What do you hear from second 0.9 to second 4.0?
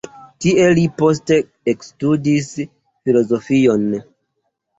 poste ekstudis filozofion.